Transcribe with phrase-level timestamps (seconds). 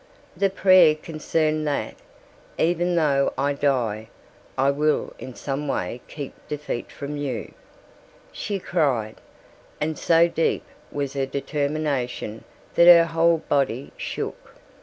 [0.35, 1.93] The prayer concerned that.
[2.57, 4.09] "Even though I die,
[4.57, 7.53] I will in some way keep defeat from you,"
[8.31, 9.17] she cried,
[9.79, 12.43] and so deep was her determination
[12.73, 14.55] that her whole body shook.